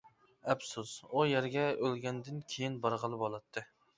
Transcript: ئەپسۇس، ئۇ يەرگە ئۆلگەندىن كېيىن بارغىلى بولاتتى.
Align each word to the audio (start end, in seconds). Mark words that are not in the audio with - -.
ئەپسۇس، 0.51 0.93
ئۇ 1.09 1.25
يەرگە 1.31 1.67
ئۆلگەندىن 1.85 2.41
كېيىن 2.53 2.79
بارغىلى 2.87 3.23
بولاتتى. 3.25 3.67